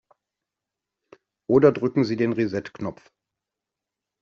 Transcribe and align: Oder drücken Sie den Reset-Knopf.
Oder 1.47 1.71
drücken 1.71 2.05
Sie 2.05 2.15
den 2.15 2.33
Reset-Knopf. 2.33 3.11